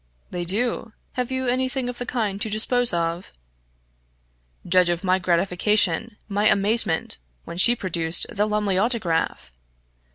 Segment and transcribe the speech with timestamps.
[0.31, 3.31] "They do have you any thing of the kind to dispose of?"
[4.67, 9.53] Judge of my gratification, my amazement, when she produced the Lumley Autograph!